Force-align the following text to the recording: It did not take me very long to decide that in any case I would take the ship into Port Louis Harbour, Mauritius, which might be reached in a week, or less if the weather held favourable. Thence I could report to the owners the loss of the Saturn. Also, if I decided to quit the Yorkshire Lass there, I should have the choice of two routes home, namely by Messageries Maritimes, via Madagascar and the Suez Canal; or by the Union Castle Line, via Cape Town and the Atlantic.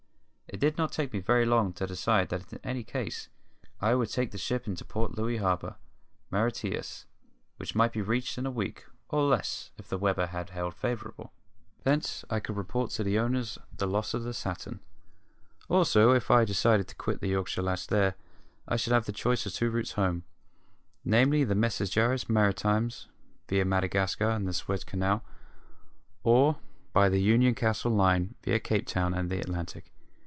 It 0.53 0.59
did 0.59 0.77
not 0.77 0.91
take 0.91 1.13
me 1.13 1.19
very 1.19 1.45
long 1.45 1.71
to 1.75 1.87
decide 1.87 2.27
that 2.27 2.51
in 2.51 2.59
any 2.61 2.83
case 2.83 3.29
I 3.79 3.95
would 3.95 4.09
take 4.09 4.31
the 4.31 4.37
ship 4.37 4.67
into 4.67 4.83
Port 4.83 5.17
Louis 5.17 5.37
Harbour, 5.37 5.77
Mauritius, 6.29 7.05
which 7.55 7.73
might 7.73 7.93
be 7.93 8.01
reached 8.01 8.37
in 8.37 8.45
a 8.45 8.51
week, 8.51 8.83
or 9.07 9.23
less 9.23 9.71
if 9.77 9.87
the 9.87 9.97
weather 9.97 10.27
held 10.27 10.75
favourable. 10.75 11.31
Thence 11.85 12.25
I 12.29 12.41
could 12.41 12.57
report 12.57 12.91
to 12.91 13.03
the 13.05 13.17
owners 13.17 13.59
the 13.73 13.87
loss 13.87 14.13
of 14.13 14.23
the 14.23 14.33
Saturn. 14.33 14.81
Also, 15.69 16.11
if 16.11 16.29
I 16.29 16.43
decided 16.43 16.89
to 16.89 16.95
quit 16.95 17.21
the 17.21 17.29
Yorkshire 17.29 17.61
Lass 17.63 17.87
there, 17.87 18.15
I 18.67 18.75
should 18.75 18.91
have 18.91 19.05
the 19.05 19.13
choice 19.13 19.45
of 19.45 19.53
two 19.53 19.71
routes 19.71 19.93
home, 19.93 20.23
namely 21.05 21.45
by 21.45 21.53
Messageries 21.53 22.27
Maritimes, 22.27 23.07
via 23.47 23.63
Madagascar 23.63 24.29
and 24.31 24.45
the 24.45 24.51
Suez 24.53 24.83
Canal; 24.83 25.23
or 26.23 26.59
by 26.91 27.07
the 27.07 27.21
Union 27.21 27.55
Castle 27.55 27.93
Line, 27.93 28.35
via 28.43 28.59
Cape 28.59 28.85
Town 28.85 29.13
and 29.13 29.29
the 29.29 29.39
Atlantic. 29.39 29.93